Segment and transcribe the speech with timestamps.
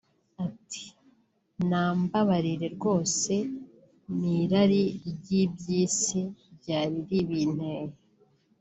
[0.45, 0.85] Ati
[1.69, 3.33] “Nambabarire rwose
[4.19, 6.21] n’irari ry’iby’isi
[6.59, 7.93] ryari ribinteye